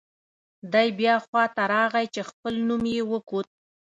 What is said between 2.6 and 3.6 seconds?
نوم یې وکوت.